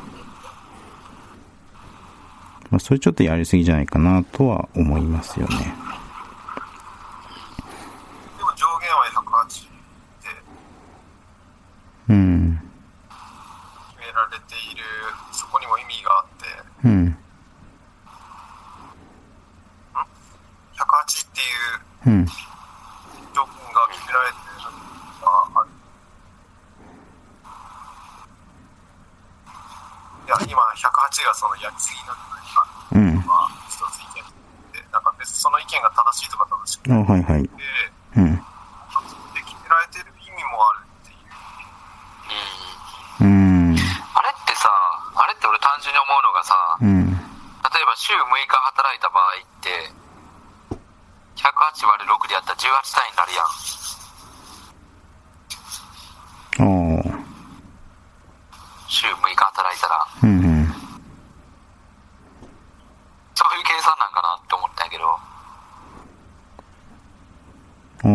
[2.73, 5.57] まあそれちょっとやりすぎじゃないかなとは思いますよね。
[5.59, 5.62] で
[8.43, 9.68] も上限は108
[10.25, 10.31] で
[12.09, 12.62] うん。
[13.91, 14.83] 決められている、
[15.33, 17.16] そこにも意味があって、うん。
[19.93, 21.41] 108って
[22.09, 22.25] いううん。
[22.25, 22.33] 条
[23.45, 24.73] 件が決められている
[25.20, 25.68] のがある。
[30.22, 30.89] いや、今、108
[31.28, 33.16] がそのやりすぎなんじゃないかうん。
[33.28, 34.24] まあ、一つ意見
[34.72, 37.43] で、なんか別にその意見が正しいとか正しくあ、ないはいはい。
[37.43, 37.49] で、
[38.16, 38.35] うん。
[38.37, 38.41] で
[39.45, 41.28] 決められてる意味もあるっていう。
[43.28, 43.33] うん
[43.76, 43.78] うん。
[44.16, 44.70] あれってさ、
[45.14, 47.12] あれって俺単純に思うのがさ、うん。
[47.12, 47.20] 例
[47.80, 49.93] えば週6日働いた場合って、
[51.37, 53.45] 108割る6でやったら18単位になるやん。
[56.61, 56.64] あ
[57.01, 57.03] あ。
[58.89, 60.07] 週6日働いたら。
[60.22, 60.66] うんうん。
[63.35, 65.05] そういう計算なんかなって思ったんやけど、
[68.05, 68.09] ああ。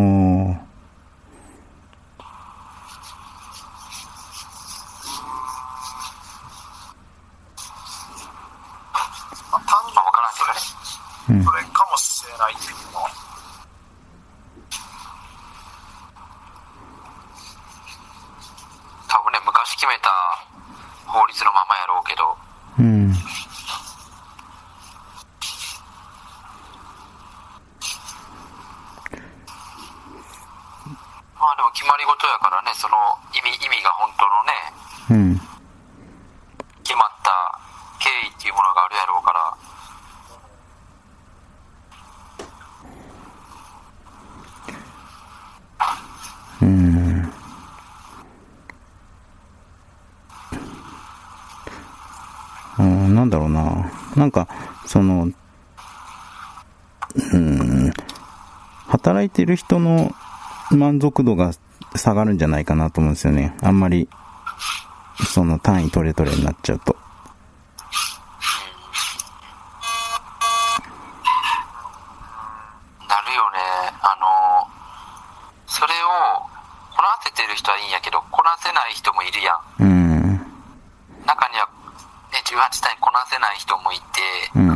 [9.51, 10.59] まあ、単純まあわからんけどね。
[11.29, 13.09] うんにそれかもしれないっていうのは、
[19.07, 20.09] 多分ね、昔決めた
[21.05, 22.37] 法律のままやろうけど、
[22.79, 23.13] うん。
[31.35, 32.95] まあでも決まり事やからね、その
[33.33, 34.53] 意味、意味が本当のね、
[35.09, 35.41] うん。
[36.83, 37.59] 決まった
[37.99, 39.57] 経緯っていうものがあるやろうから、
[46.61, 47.31] うん。
[52.79, 53.49] うん、なんだろう
[54.27, 54.29] な。
[54.29, 54.47] んか、
[54.85, 55.29] その、
[57.33, 57.91] うん、
[58.87, 60.11] 働いてる人の
[60.71, 61.53] 満足度が
[61.95, 63.55] 下がるんじゃないかなと思うんですよね。
[63.61, 64.09] あんまり、
[65.33, 66.95] その単位取れ取れになっちゃうと。
[73.07, 73.57] なるよね。
[74.01, 74.67] あの、
[75.65, 76.07] それを
[76.95, 79.83] こなせてる人はいいんやけど、こなせない人もいるやん。
[79.83, 80.41] うん。
[81.25, 81.67] 中には、
[82.31, 84.03] ね、18単位こなせない人もいて、
[84.55, 84.67] うん。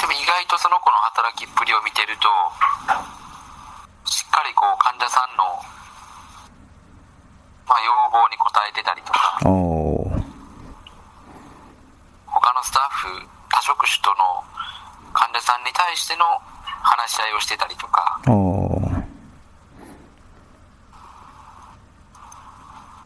[0.00, 2.28] でも意外とその子の働きっぷりを見てると、
[4.12, 5.44] しっかりこう患者さんの、
[7.66, 10.22] まあ、要望に応えてたりとか、おー。
[12.26, 13.08] 他のスタッフ、
[13.48, 14.44] 多職種との
[15.12, 16.24] 患者さんに対しての
[16.82, 19.02] 話し合いをしてたりとか、おー。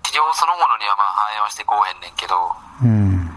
[0.02, 2.34] 治療そのものにはまあ反映はしてこうへんねんけど、
[2.82, 3.30] うん。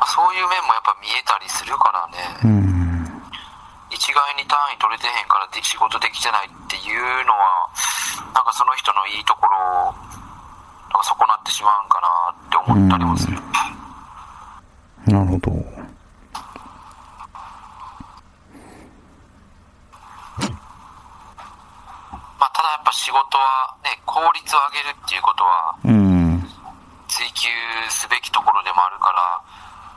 [0.00, 2.70] まあ、そういう面もやっぱ見えたりするからね、うん。
[3.90, 7.68] 一概外に単位取れてへんからで仕事できてないっていうのは
[8.34, 9.56] なんかその人のいいところ
[9.90, 13.36] をなんか損なってしまうんかなって思ったりもする、
[15.06, 15.50] なるほど。
[22.40, 26.42] まあ、ただやっぱ仕事はね効率を上げるっていうことはうん。
[27.08, 27.48] 追求
[27.90, 29.20] すべきところでもあるから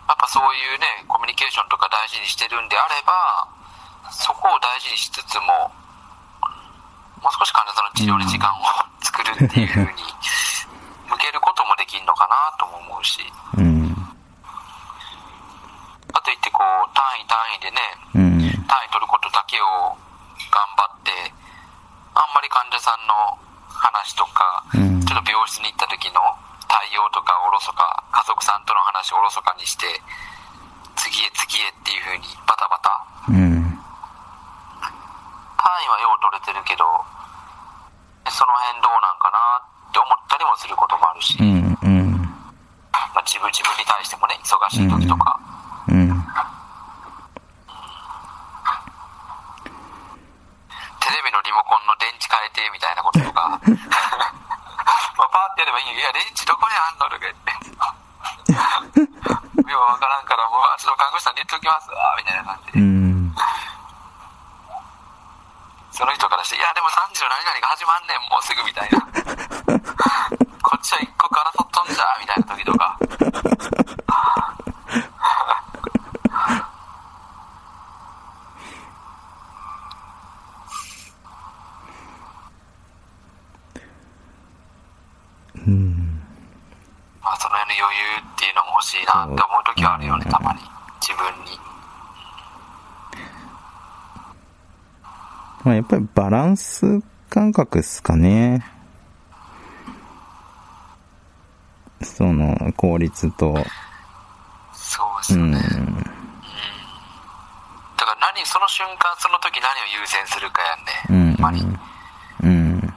[0.09, 3.45] やっぱそういうねコミュニケーションとか大事にしてるんであれば
[4.10, 5.70] そこを大事にしつつも
[7.22, 8.66] もう少し患者さんの治療に時間を
[9.06, 10.01] 作るっていうふうに
[11.06, 13.22] 向けることもできるのかなとも思うし
[13.54, 13.93] うん。
[16.12, 17.82] かといってこう単位単位でね
[18.16, 18.66] うん。
[18.66, 19.95] 単位取ることだけを
[20.49, 21.34] 頑張って
[22.16, 23.38] あんまり患者さんの
[23.70, 26.22] 話とか、うんちょっと病室に行った時の
[26.68, 29.86] 対応とかおろそか家族さんとの話をおろそかにして
[31.04, 32.95] 次へ次へっていう風にバタバタ
[33.28, 33.60] うん。
[35.60, 36.88] 単位はよう取れてるけど
[38.32, 41.76] その辺どうなんかなって思ったりもすることもあるし、うん。
[41.84, 42.24] うん。
[43.12, 45.36] まあ、自分自分に対してもね忙しい時とか、
[45.91, 46.08] うん。
[51.04, 53.60] テレビのリモコンの電池変えてみたいなこととか
[55.20, 57.51] まあパーってやればいいよいや電池どこにあんのとか言って
[59.74, 63.36] ようわからんからもうあちょっと看護師さんに言っておきますわみたいな感じで、うん。
[65.91, 68.99] その人からしていやでも3時の何々が始まんねんもうすぐみたいな
[70.61, 72.97] こっちは一刻争っとんじゃみたいな時とか
[85.65, 86.03] うん。
[87.24, 90.59] まあその辺の余裕っていうのも欲しいなって思う時はあるよねたまに。
[91.01, 91.59] 自分に。
[95.63, 98.65] まあ、やっぱりバランス感覚っすかね。
[102.01, 103.55] その、効率と、
[104.74, 105.51] そうですうん。
[105.53, 105.65] だか
[107.97, 110.61] ら何その瞬間その時何を優先するか
[111.09, 111.36] やんね、うん。
[111.36, 111.65] ほんまに
[112.43, 112.93] うん。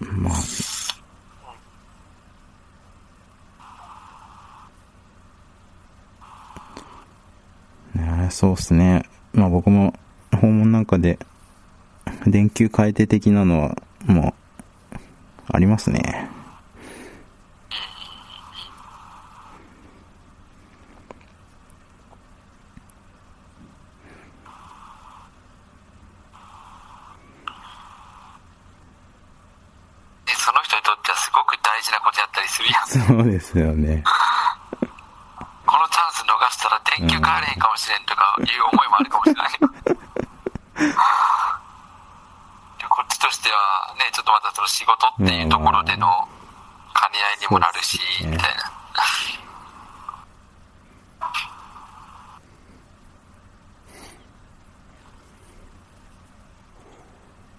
[0.00, 0.34] まあ、
[7.98, 9.04] ねえそうっすね。
[9.32, 9.94] まあ僕も
[10.32, 11.20] 訪問なんかで
[12.26, 14.34] 電球変えて的なのはも
[14.92, 14.96] う
[15.52, 16.00] ありますね。
[30.26, 34.02] でその人にとってはすごく大事なことやったりするやんそうですよね。
[35.66, 39.58] このチャンス逃したら電球変われへんかもしれんとかいう思いもあるかもしれないで
[42.86, 46.06] こっちとしてはねちょっとまたその仕事っていうところでの
[46.94, 48.30] 兼ね合いにもなるし、ね。
[48.30, 48.72] みたいな。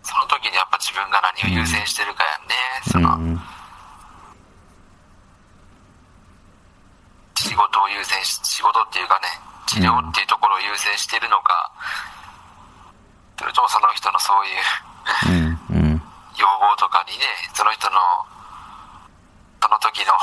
[0.03, 2.55] その時にやっぱ自分が何を優先してるかやんね、
[2.91, 3.41] その、うん。
[7.37, 9.27] 仕事を優先し仕事っていうかね
[9.67, 11.71] 治療っていうところを優先してるのか、
[13.39, 14.33] それともその人のそ
[15.27, 15.59] ういううん。
[16.77, 17.23] とかにね
[17.53, 17.95] その人の
[19.61, 20.13] その時の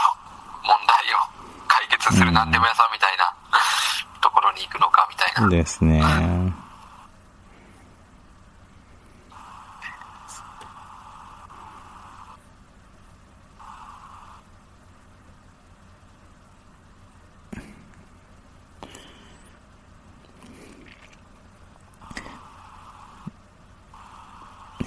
[0.63, 3.35] 問題を解決する何でも屋さんみたいな
[4.23, 6.03] ところに行くのかみたいな、ですね。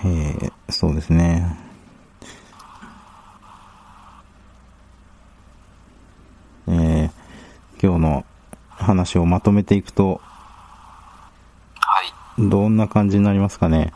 [0.06, 1.58] えー、そうですね。
[6.68, 7.10] えー、
[7.82, 8.26] 今日の
[9.06, 10.20] 話をまとめていくと、
[11.76, 12.02] は
[12.40, 13.94] いどんな感じになりますかね？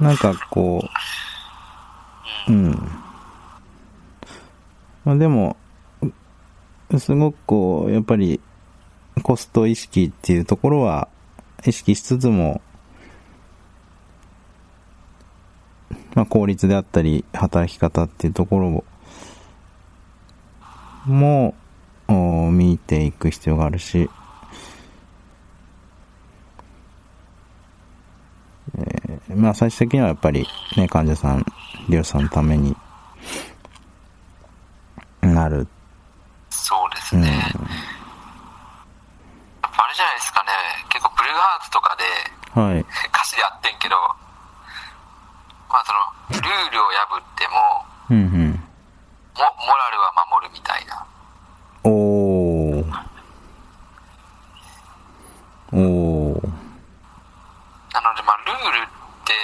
[0.00, 0.88] なんかこ
[2.48, 2.72] う、うん。
[5.04, 5.56] まあでも、
[6.98, 8.40] すごくこう、やっぱり
[9.22, 11.06] コスト意識っていうところは
[11.64, 12.62] 意識しつつも、
[16.14, 18.84] まあ効率であったり、働き方っていうところを、
[21.06, 21.63] も、お
[22.08, 24.08] 見ていく必要があるし、
[29.34, 30.46] まあ最終的にはやっぱり
[30.76, 31.44] ね、患者さん、
[31.88, 32.76] 利用者さんのために
[35.22, 35.66] なる。
[36.50, 37.22] そうですうん。
[37.22, 37.28] ね。
[37.30, 37.40] やっ
[39.72, 40.48] ぱあれじゃないですかね、
[40.90, 41.96] 結構ブルーハーツとか
[42.54, 42.80] ではい。
[42.80, 43.96] 歌詞でやってんけど、
[45.68, 48.50] まあその、ルールを破っても、うんうん。
[49.36, 51.04] モモラルは守るみたいな。
[51.82, 53.04] おー。
[55.72, 56.48] おー。
[57.94, 58.86] なので、まあ、ルールっ
[59.26, 59.34] て、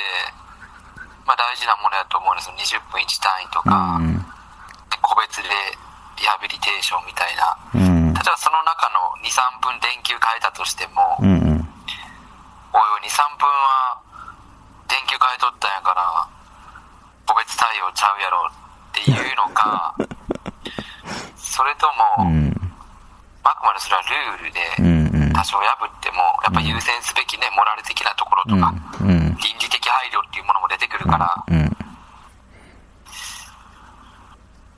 [1.27, 2.79] まあ、大事なものやと思うんですよ。
[2.79, 4.27] 20分1単位とうか、ん。
[5.03, 5.49] 個別で
[6.19, 7.57] リハビリテーションみたいな。
[7.75, 8.23] うん例え。
[8.23, 11.69] ばその中の2、3分電球変えたとしても、うんうん。
[12.73, 13.99] おいおい、2、3分は
[14.87, 16.29] 電球変えとったんやから、
[17.27, 18.53] 個別対応ちゃうやろっ
[18.93, 19.95] ていうのか、
[21.37, 21.87] それと
[22.19, 22.51] も、うん。
[23.43, 24.03] あくまでそれは
[24.41, 24.61] ルで。
[24.79, 25.33] うんうん。
[25.33, 29.09] 多少破っても、やっぱ優先すべきね、モラル的なところとか、うん。
[29.09, 29.37] うん。
[29.37, 31.77] 倫理的配慮っていうものも出てくるから、やっうん。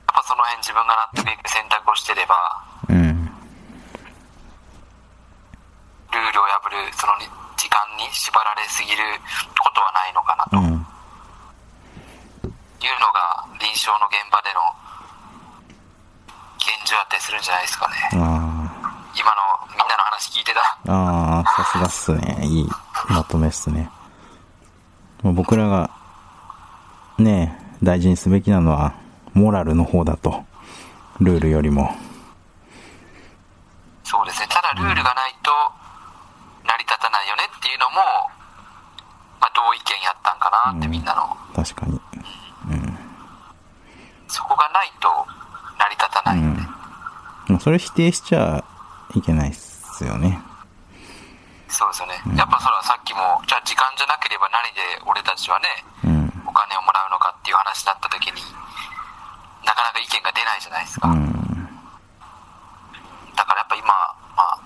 [0.07, 2.35] ぱその辺自分が納得いく選択をしてれば、
[2.89, 3.25] うん。
[6.11, 7.13] ルールを破る、その
[7.57, 9.03] 時間に縛られすぎる
[9.59, 10.65] ことはないのかなとうん。
[12.83, 14.61] いうのが、臨床の現場での
[16.59, 17.95] 現状だったりするんじゃないですかね。
[18.13, 18.17] あ
[19.15, 20.59] 今のみんなの話聞いてた。
[20.91, 20.93] あ。
[20.93, 22.39] ああ、さすがっすね。
[22.45, 22.69] いい
[23.09, 23.81] まとめっすね。
[23.81, 23.91] もう
[25.31, 25.89] 僕らが、
[27.17, 28.93] ね、大事にすべきなのは、
[29.33, 30.43] モラルの方だと。
[31.19, 31.95] ルールよりも。
[34.03, 34.47] そうですね。
[34.49, 35.51] ただルールがないと
[36.67, 37.95] 成り立たないよねっていうのも、
[39.39, 41.37] まあ同意見やったんかなってみんなの。
[41.55, 41.99] 確かに。
[44.27, 45.07] そこがないと
[45.79, 46.61] 成り立たないんで。
[47.47, 48.63] まあそれ否定しちゃ
[49.15, 50.41] いけないっすよね。
[51.73, 52.21] そうですよね。
[52.37, 55.65] やっぱそれはさっきも、じゃあ時間じゃなければ何で俺たちはね、
[56.05, 56.29] うん。
[56.45, 58.45] お金をもらうのかっていう話になった時に、
[59.65, 61.09] なかなか意見が出ないじゃないですか。
[61.09, 61.33] うん。
[63.33, 63.89] だからやっぱ今、
[64.37, 64.61] まあ、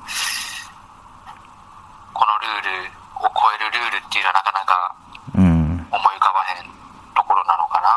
[2.11, 2.91] このルール
[3.23, 4.91] を超えるルールっていうのはなかなか
[5.31, 5.87] うん。
[5.87, 6.67] 思い浮かばへん
[7.15, 7.87] ところなのかな。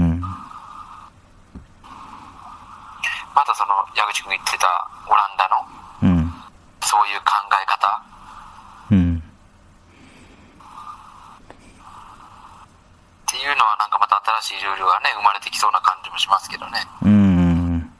[0.00, 0.24] うん。
[3.36, 5.89] またその矢口君言ってたオランダのうん。
[6.90, 8.02] そういう考え方
[8.90, 9.22] うん。
[13.22, 16.84] っていうのはなんかまた新しいルールがね、生まれてきそうな感じもしますけどね。
[17.02, 17.90] うん。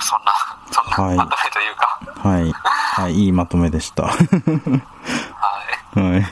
[0.00, 0.32] そんな、
[0.70, 2.05] そんなはいまとめというか、はい。
[2.26, 4.04] はい、いいまとめでした。
[4.04, 4.12] は
[5.94, 6.20] はい。
[6.20, 6.24] い。